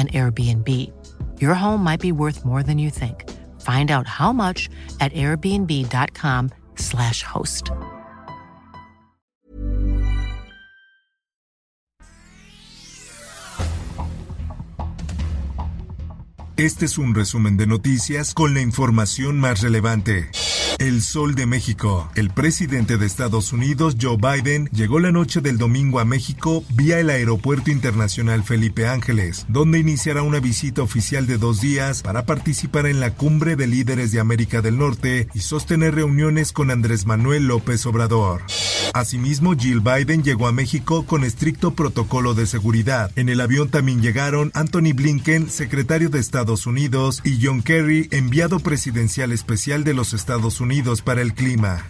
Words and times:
an 0.00 0.08
Airbnb. 0.08 0.66
Your 1.38 1.54
home 1.54 1.84
might 1.84 2.00
be 2.00 2.12
worth 2.12 2.46
more 2.46 2.62
than 2.62 2.78
you 2.78 2.88
think. 2.88 3.28
Find 3.60 3.90
out 3.90 4.06
how 4.06 4.32
much 4.32 4.70
at 5.00 5.12
airbnb.com/slash 5.12 7.22
host. 7.22 7.72
Este 16.56 16.84
es 16.84 16.98
un 16.98 17.14
resumen 17.14 17.56
de 17.56 17.66
noticias 17.66 18.34
con 18.34 18.52
la 18.52 18.60
información 18.60 19.40
más 19.40 19.62
relevante. 19.62 20.28
El 20.80 21.02
Sol 21.02 21.34
de 21.34 21.44
México. 21.44 22.10
El 22.14 22.30
presidente 22.30 22.96
de 22.96 23.04
Estados 23.04 23.52
Unidos, 23.52 23.98
Joe 24.00 24.16
Biden, 24.16 24.66
llegó 24.72 24.98
la 24.98 25.12
noche 25.12 25.42
del 25.42 25.58
domingo 25.58 26.00
a 26.00 26.06
México 26.06 26.64
vía 26.72 26.98
el 26.98 27.10
Aeropuerto 27.10 27.70
Internacional 27.70 28.42
Felipe 28.44 28.88
Ángeles, 28.88 29.44
donde 29.48 29.78
iniciará 29.78 30.22
una 30.22 30.40
visita 30.40 30.80
oficial 30.80 31.26
de 31.26 31.36
dos 31.36 31.60
días 31.60 32.00
para 32.00 32.24
participar 32.24 32.86
en 32.86 32.98
la 32.98 33.10
cumbre 33.12 33.56
de 33.56 33.66
líderes 33.66 34.10
de 34.10 34.20
América 34.20 34.62
del 34.62 34.78
Norte 34.78 35.28
y 35.34 35.40
sostener 35.40 35.96
reuniones 35.96 36.50
con 36.50 36.70
Andrés 36.70 37.04
Manuel 37.04 37.46
López 37.46 37.84
Obrador. 37.84 38.40
Asimismo, 38.94 39.54
Jill 39.54 39.80
Biden 39.80 40.22
llegó 40.22 40.48
a 40.48 40.52
México 40.52 41.04
con 41.04 41.24
estricto 41.24 41.74
protocolo 41.74 42.32
de 42.32 42.46
seguridad. 42.46 43.12
En 43.16 43.28
el 43.28 43.42
avión 43.42 43.68
también 43.68 44.00
llegaron 44.00 44.50
Anthony 44.54 44.94
Blinken, 44.94 45.50
secretario 45.50 46.08
de 46.08 46.20
Estados 46.20 46.66
Unidos, 46.66 47.20
y 47.22 47.38
John 47.44 47.62
Kerry, 47.62 48.08
enviado 48.12 48.60
presidencial 48.60 49.30
especial 49.32 49.84
de 49.84 49.92
los 49.92 50.14
Estados 50.14 50.58
Unidos 50.58 50.69
Unidos 50.70 51.02
para 51.02 51.20
el 51.20 51.34
clima. 51.34 51.84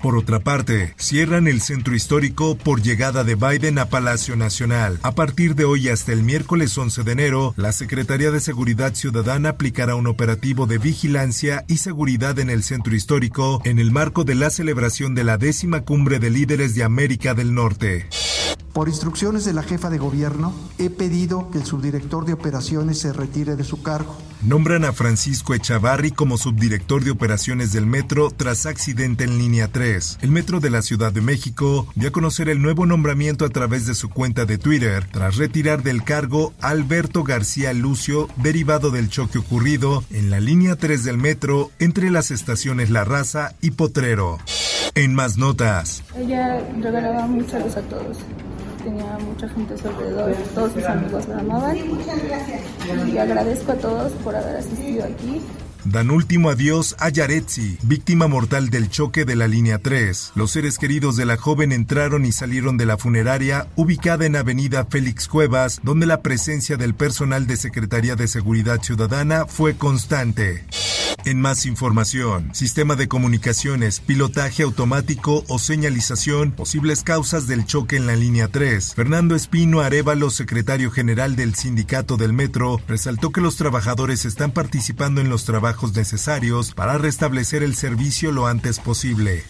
Por 0.00 0.16
otra 0.16 0.40
parte, 0.40 0.94
cierran 0.96 1.46
el 1.46 1.60
centro 1.60 1.94
histórico 1.94 2.56
por 2.56 2.80
llegada 2.80 3.24
de 3.24 3.34
Biden 3.34 3.78
a 3.78 3.90
Palacio 3.90 4.36
Nacional. 4.36 4.98
A 5.02 5.12
partir 5.12 5.54
de 5.54 5.66
hoy 5.66 5.90
hasta 5.90 6.12
el 6.12 6.22
miércoles 6.22 6.78
11 6.78 7.02
de 7.02 7.12
enero, 7.12 7.52
la 7.58 7.72
Secretaría 7.72 8.30
de 8.30 8.40
Seguridad 8.40 8.94
Ciudadana 8.94 9.50
aplicará 9.50 9.96
un 9.96 10.06
operativo 10.06 10.66
de 10.66 10.78
vigilancia 10.78 11.66
y 11.68 11.76
seguridad 11.76 12.38
en 12.38 12.48
el 12.48 12.62
centro 12.62 12.94
histórico 12.94 13.60
en 13.66 13.78
el 13.78 13.90
marco 13.90 14.24
de 14.24 14.34
la 14.34 14.48
celebración 14.48 15.14
de 15.14 15.24
la 15.24 15.36
décima 15.36 15.82
cumbre 15.82 16.18
de 16.18 16.30
líderes 16.30 16.74
de 16.74 16.84
América 16.84 17.34
del 17.34 17.52
Norte. 17.52 18.08
Por 18.72 18.88
instrucciones 18.88 19.44
de 19.44 19.52
la 19.52 19.62
jefa 19.62 19.90
de 19.90 19.98
gobierno, 19.98 20.54
he 20.78 20.88
pedido 20.88 21.50
que 21.50 21.58
el 21.58 21.64
subdirector 21.66 22.24
de 22.24 22.32
operaciones 22.32 22.98
se 22.98 23.12
retire 23.12 23.54
de 23.54 23.64
su 23.64 23.82
cargo. 23.82 24.16
Nombran 24.40 24.86
a 24.86 24.94
Francisco 24.94 25.52
Echavarri 25.52 26.10
como 26.10 26.38
subdirector 26.38 27.04
de 27.04 27.10
operaciones 27.10 27.72
del 27.72 27.84
metro 27.84 28.30
tras 28.30 28.64
accidente 28.64 29.24
en 29.24 29.36
línea 29.36 29.68
3. 29.68 30.20
El 30.22 30.30
metro 30.30 30.58
de 30.58 30.70
la 30.70 30.80
Ciudad 30.80 31.12
de 31.12 31.20
México 31.20 31.86
dio 31.96 32.08
a 32.08 32.12
conocer 32.12 32.48
el 32.48 32.62
nuevo 32.62 32.86
nombramiento 32.86 33.44
a 33.44 33.50
través 33.50 33.86
de 33.86 33.94
su 33.94 34.08
cuenta 34.08 34.46
de 34.46 34.56
Twitter, 34.56 35.06
tras 35.12 35.36
retirar 35.36 35.82
del 35.82 36.02
cargo 36.02 36.54
a 36.62 36.70
Alberto 36.70 37.24
García 37.24 37.74
Lucio, 37.74 38.28
derivado 38.36 38.90
del 38.90 39.10
choque 39.10 39.38
ocurrido 39.38 40.02
en 40.10 40.30
la 40.30 40.40
línea 40.40 40.76
3 40.76 41.04
del 41.04 41.18
metro 41.18 41.70
entre 41.78 42.10
las 42.10 42.30
estaciones 42.30 42.88
La 42.88 43.04
Raza 43.04 43.54
y 43.60 43.72
Potrero. 43.72 44.38
En 44.94 45.14
más 45.14 45.36
notas. 45.36 46.02
Ella 46.16 46.66
regalaba 46.80 47.26
mucha 47.26 47.58
luz 47.58 47.76
a 47.76 47.82
todos 47.82 48.16
tenía 48.82 49.18
mucha 49.18 49.48
gente 49.48 49.74
todos 50.54 50.72
sus 50.72 50.84
amigos 50.84 51.28
amaban. 51.28 51.76
Y 53.12 53.18
agradezco 53.18 53.72
a 53.72 53.76
todos 53.76 54.12
por 54.24 54.34
haber 54.34 54.56
asistido 54.56 55.04
aquí. 55.04 55.40
Dan 55.84 56.10
último 56.10 56.48
adiós 56.48 56.94
a 57.00 57.08
Yaretsi, 57.08 57.76
víctima 57.82 58.28
mortal 58.28 58.70
del 58.70 58.88
choque 58.88 59.24
de 59.24 59.34
la 59.34 59.48
línea 59.48 59.78
3. 59.78 60.32
Los 60.36 60.52
seres 60.52 60.78
queridos 60.78 61.16
de 61.16 61.26
la 61.26 61.36
joven 61.36 61.72
entraron 61.72 62.24
y 62.24 62.30
salieron 62.30 62.76
de 62.76 62.86
la 62.86 62.96
funeraria 62.96 63.66
ubicada 63.74 64.24
en 64.24 64.36
Avenida 64.36 64.86
Félix 64.88 65.26
Cuevas, 65.26 65.80
donde 65.82 66.06
la 66.06 66.22
presencia 66.22 66.76
del 66.76 66.94
personal 66.94 67.48
de 67.48 67.56
Secretaría 67.56 68.14
de 68.14 68.28
Seguridad 68.28 68.80
Ciudadana 68.80 69.46
fue 69.46 69.74
constante. 69.74 70.64
En 71.24 71.40
más 71.40 71.66
información, 71.66 72.52
sistema 72.52 72.96
de 72.96 73.06
comunicaciones, 73.06 74.00
pilotaje 74.00 74.64
automático 74.64 75.44
o 75.48 75.60
señalización, 75.60 76.50
posibles 76.50 77.04
causas 77.04 77.46
del 77.46 77.64
choque 77.64 77.96
en 77.96 78.08
la 78.08 78.16
línea 78.16 78.48
3. 78.48 78.94
Fernando 78.94 79.36
Espino 79.36 79.80
Arevalo, 79.82 80.30
secretario 80.30 80.90
general 80.90 81.36
del 81.36 81.54
Sindicato 81.54 82.16
del 82.16 82.32
Metro, 82.32 82.80
resaltó 82.88 83.30
que 83.30 83.40
los 83.40 83.56
trabajadores 83.56 84.24
están 84.24 84.50
participando 84.50 85.20
en 85.20 85.28
los 85.28 85.44
trabajos 85.44 85.94
necesarios 85.94 86.74
para 86.74 86.98
restablecer 86.98 87.62
el 87.62 87.76
servicio 87.76 88.32
lo 88.32 88.48
antes 88.48 88.80
posible. 88.80 89.44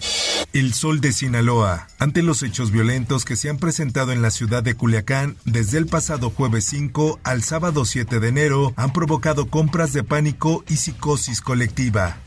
El 0.52 0.74
Sol 0.74 1.00
de 1.00 1.12
Sinaloa. 1.12 1.86
Ante 1.98 2.22
los 2.22 2.42
hechos 2.42 2.70
violentos 2.70 3.24
que 3.24 3.36
se 3.36 3.48
han 3.48 3.56
presentado 3.56 4.12
en 4.12 4.20
la 4.20 4.30
ciudad 4.30 4.62
de 4.62 4.74
Culiacán 4.74 5.36
desde 5.46 5.78
el 5.78 5.86
pasado 5.86 6.28
jueves 6.28 6.64
5 6.66 7.20
al 7.22 7.42
sábado 7.42 7.86
7 7.86 8.20
de 8.20 8.28
enero, 8.28 8.74
han 8.76 8.92
provocado 8.92 9.46
compras 9.46 9.94
de 9.94 10.04
pánico 10.04 10.62
y 10.68 10.76
psicosis 10.76 11.40
colectiva. 11.40 12.18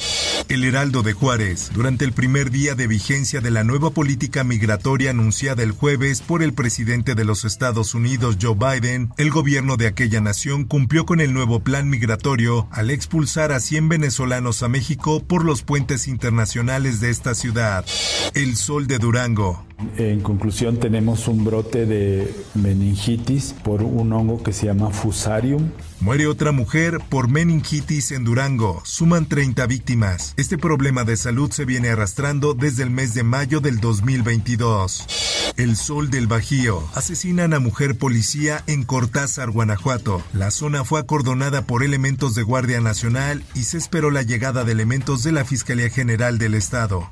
El 0.50 0.64
Heraldo 0.64 1.02
de 1.02 1.14
Juárez. 1.14 1.72
Durante 1.74 2.06
el 2.06 2.14
primer 2.14 2.52
día 2.52 2.76
de 2.76 2.88
vigencia 2.88 3.42
de 3.42 3.52
la 3.52 3.64
nueva 3.64 3.90
política 3.90 4.44
migratoria 4.44 5.12
anunciada 5.12 5.64
el 5.64 5.72
jueves 5.72 6.22
por 6.22 6.44
el 6.44 6.54
presidente 6.54 7.16
de 7.16 7.26
los 7.26 7.46
Estados 7.46 7.96
Unidos, 7.96 8.38
Joe 8.42 8.56
Biden, 8.56 9.12
el 9.18 9.32
gobierno 9.32 9.78
de 9.78 9.88
aquella 9.88 10.22
nación 10.22 10.66
cumplió 10.66 11.06
con 11.06 11.20
el 11.20 11.34
nuevo 11.34 11.62
plan 11.62 11.90
migratorio 11.90 12.68
al 12.72 12.92
expulsar 12.92 13.52
a 13.52 13.60
100 13.60 13.90
venezolanos 13.90 14.64
a 14.64 14.70
México 14.70 15.24
por 15.26 15.44
los 15.44 15.64
puentes 15.64 16.08
internacionales 16.08 17.00
de 17.00 17.10
esta 17.10 17.36
ciudad. 17.36 17.86
El 18.34 18.56
Sol 18.56 18.88
de 18.88 19.00
Durango. 19.00 19.66
En 19.98 20.22
conclusión, 20.22 20.80
tenemos 20.80 21.28
un 21.28 21.44
brote 21.44 21.86
de 21.86 22.34
meningitis 22.54 23.54
por 23.64 23.84
un 23.84 24.12
hongo 24.14 24.42
que 24.42 24.54
se 24.54 24.68
llama 24.68 24.90
Fusarium. 24.90 25.72
Muere 26.00 26.28
otra 26.28 26.52
mujer 26.52 27.00
por 27.10 27.30
meningitis 27.30 28.12
en 28.12 28.24
Durango. 28.24 28.82
Suman 28.86 29.26
30 29.26 29.66
víctimas. 29.68 30.34
Este 30.38 30.58
problema 30.58 31.04
de 31.04 31.18
salud 31.18 31.52
se 31.52 31.66
viene 31.66 31.90
arrastrando 31.90 32.54
desde 32.54 32.84
el 32.84 32.90
mes 32.90 33.14
de 33.14 33.24
mayo 33.24 33.60
del 33.60 33.80
2022. 33.80 35.54
El 35.58 35.78
Sol 35.78 36.10
del 36.10 36.28
Bajío. 36.28 36.84
Asesinan 36.94 37.54
a 37.54 37.60
mujer 37.60 37.98
policía 37.98 38.64
en 38.68 38.84
Cortázar, 38.84 39.52
Guanajuato. 39.52 40.22
La 40.34 40.52
zona 40.52 40.84
fue 40.84 41.00
acordonada 41.00 41.66
por 41.66 41.84
elementos 41.84 42.36
de 42.36 42.44
Guardia 42.44 42.82
Nacional 42.82 43.44
y 43.54 43.64
se 43.64 43.78
esperó 43.78 44.12
la 44.12 44.22
llegada 44.22 44.64
de 44.64 44.74
elementos 44.74 45.24
de 45.24 45.32
la 45.32 45.46
Fiscalía 45.46 45.90
General 45.90 46.38
del 46.38 46.56
Estado. 46.56 47.10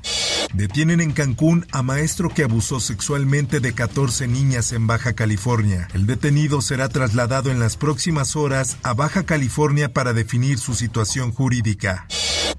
Detienen 0.54 1.00
en 1.00 1.10
Cancún 1.10 1.66
a 1.72 1.82
maestro 1.82 2.28
que 2.28 2.44
abusó 2.44 2.78
sexualmente 2.78 3.58
de 3.58 3.72
14 3.72 4.28
niñas 4.28 4.70
en 4.70 4.86
Baja 4.86 5.14
California. 5.14 5.88
El 5.94 6.06
detenido 6.06 6.62
será 6.62 6.88
trasladado 6.88 7.50
en 7.50 7.58
las 7.58 7.76
próximas 7.76 8.36
horas 8.36 8.76
a 8.84 8.94
Baja 8.94 9.24
California 9.24 9.92
para 9.92 10.12
definir 10.12 10.58
su 10.58 10.74
situación 10.74 11.32
jurídica. 11.32 12.06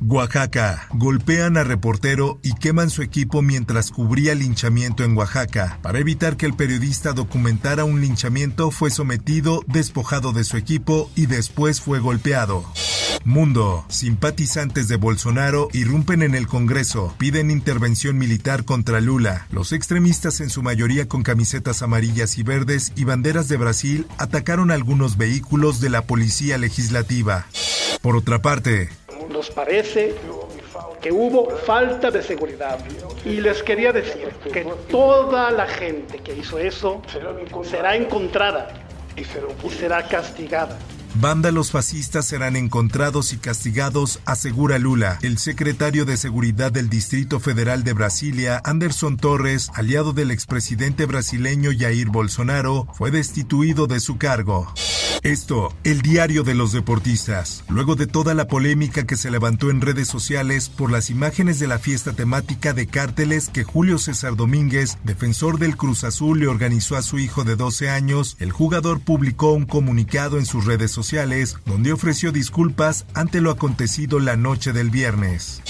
Oaxaca. 0.02 0.88
Golpean 0.94 1.58
a 1.58 1.64
reportero 1.64 2.40
y 2.44 2.54
queman 2.54 2.90
su 2.90 3.02
equipo 3.02 3.42
mientras 3.42 3.92
cubría 3.92 4.36
linchamiento 4.36 5.04
en 5.04 5.18
Oaxaca. 5.18 5.80
Para 5.82 6.00
evitar 6.00 6.38
que 6.38 6.46
el 6.46 6.54
periodista 6.54 7.14
documentara 7.14 7.86
un 7.86 8.02
linchamiento, 8.02 8.72
fue 8.72 8.92
sometido, 8.92 9.62
despojado 9.68 10.34
de 10.34 10.44
su 10.44 10.58
equipo 10.58 11.10
y 11.16 11.26
después 11.26 11.82
fue 11.82 12.00
golpeado. 12.00 12.66
Mundo. 13.26 13.86
Simpatizantes 13.90 14.88
de 14.88 14.98
Bolsonaro 14.98 15.70
irrumpen 15.74 16.22
en 16.22 16.36
el 16.36 16.48
Congreso, 16.48 17.16
piden 17.18 17.50
intervención 17.50 18.18
militar 18.18 18.66
contra 18.66 19.02
Lula. 19.02 19.48
Los 19.52 19.74
extremistas, 19.74 20.42
en 20.42 20.50
su 20.52 20.62
mayoría 20.62 21.08
con 21.08 21.24
camisetas 21.24 21.82
amarillas 21.82 22.38
y 22.38 22.44
verdes 22.44 22.94
y 22.96 23.04
banderas 23.04 23.48
de 23.48 23.58
Brasil, 23.58 24.08
atacaron 24.20 24.70
algunos 24.70 25.18
vehículos 25.18 25.82
de 25.82 25.90
la 25.90 26.04
policía 26.04 26.58
legislativa. 26.60 27.48
Por 28.02 28.16
otra 28.16 28.42
parte, 28.42 28.90
nos 29.46 29.54
parece 29.54 30.16
que 31.02 31.12
hubo 31.12 31.56
falta 31.66 32.10
de 32.10 32.24
seguridad. 32.24 32.80
Y 33.24 33.42
les 33.42 33.62
quería 33.62 33.92
decir 33.92 34.30
que 34.52 34.64
toda 34.90 35.52
la 35.52 35.68
gente 35.68 36.18
que 36.20 36.36
hizo 36.36 36.58
eso 36.58 37.02
será 37.64 37.96
encontrada 37.96 38.74
y 39.16 39.24
será 39.70 40.08
castigada. 40.08 40.78
Vándalos 41.18 41.72
fascistas 41.72 42.26
serán 42.26 42.58
encontrados 42.58 43.32
y 43.32 43.38
castigados, 43.38 44.20
asegura 44.26 44.80
Lula. 44.80 45.18
El 45.22 45.38
secretario 45.38 46.04
de 46.04 46.18
Seguridad 46.18 46.74
del 46.74 46.90
Distrito 46.90 47.40
Federal 47.40 47.86
de 47.86 47.94
Brasilia, 47.94 48.62
Anderson 48.66 49.16
Torres, 49.16 49.72
aliado 49.76 50.12
del 50.12 50.32
expresidente 50.32 51.06
brasileño 51.06 51.70
Jair 51.78 52.10
Bolsonaro, 52.10 52.88
fue 52.94 53.12
destituido 53.12 53.88
de 53.88 54.02
su 54.02 54.18
cargo. 54.18 54.74
Esto, 55.26 55.74
el 55.84 56.04
diario 56.04 56.44
de 56.44 56.54
los 56.54 56.72
deportistas. 56.72 57.64
Luego 57.68 57.96
de 57.96 58.06
toda 58.06 58.36
la 58.36 58.48
polémica 58.48 59.08
que 59.08 59.18
se 59.18 59.32
levantó 59.32 59.72
en 59.72 59.82
redes 59.82 60.08
sociales 60.08 60.70
por 60.70 60.92
las 60.92 61.10
imágenes 61.10 61.58
de 61.58 61.66
la 61.66 61.80
fiesta 61.80 62.14
temática 62.14 62.74
de 62.74 62.86
cárteles 62.86 63.50
que 63.50 63.64
Julio 63.64 63.98
César 63.98 64.36
Domínguez, 64.36 65.00
defensor 65.04 65.58
del 65.58 65.78
Cruz 65.78 66.04
Azul, 66.04 66.42
le 66.42 66.48
organizó 66.48 66.96
a 66.96 67.02
su 67.02 67.18
hijo 67.18 67.44
de 67.44 67.56
12 67.56 67.90
años, 67.90 68.38
el 68.40 68.52
jugador 68.52 69.00
publicó 69.00 69.54
un 69.54 69.66
comunicado 69.66 70.38
en 70.38 70.46
sus 70.46 70.66
redes 70.66 70.92
sociales 70.92 71.58
donde 71.66 71.92
ofreció 71.92 72.32
disculpas 72.32 73.08
ante 73.16 73.42
lo 73.42 73.50
acontecido 73.50 74.20
la 74.20 74.38
noche 74.38 74.74
del 74.74 74.92
viernes. 74.92 75.64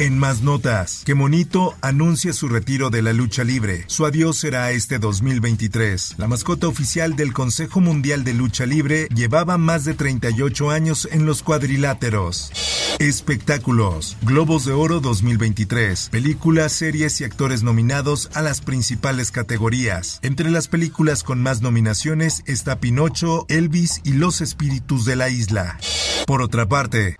En 0.00 0.16
más 0.16 0.42
notas, 0.42 1.02
que 1.04 1.16
Monito 1.16 1.74
anuncia 1.80 2.32
su 2.32 2.48
retiro 2.48 2.88
de 2.88 3.02
la 3.02 3.12
lucha 3.12 3.42
libre. 3.42 3.82
Su 3.88 4.06
adiós 4.06 4.36
será 4.38 4.70
este 4.70 5.00
2023. 5.00 6.14
La 6.18 6.28
mascota 6.28 6.68
oficial 6.68 7.16
del 7.16 7.32
Consejo 7.32 7.80
Mundial 7.80 8.22
de 8.22 8.32
Lucha 8.32 8.64
Libre 8.64 9.08
llevaba 9.12 9.58
más 9.58 9.84
de 9.84 9.94
38 9.94 10.70
años 10.70 11.08
en 11.10 11.26
los 11.26 11.42
cuadriláteros. 11.42 12.52
Espectáculos. 13.00 14.16
Globos 14.22 14.66
de 14.66 14.72
Oro 14.72 15.00
2023. 15.00 16.10
Películas, 16.10 16.70
series 16.70 17.20
y 17.20 17.24
actores 17.24 17.64
nominados 17.64 18.30
a 18.34 18.42
las 18.42 18.60
principales 18.60 19.32
categorías. 19.32 20.20
Entre 20.22 20.48
las 20.48 20.68
películas 20.68 21.24
con 21.24 21.42
más 21.42 21.60
nominaciones 21.60 22.44
está 22.46 22.78
Pinocho, 22.78 23.46
Elvis 23.48 24.00
y 24.04 24.12
Los 24.12 24.42
Espíritus 24.42 25.04
de 25.04 25.16
la 25.16 25.28
Isla. 25.28 25.76
Por 26.24 26.40
otra 26.40 26.68
parte, 26.68 27.16